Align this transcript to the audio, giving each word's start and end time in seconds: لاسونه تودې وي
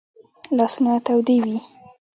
لاسونه 0.57 0.93
تودې 1.05 1.37
وي 1.43 1.57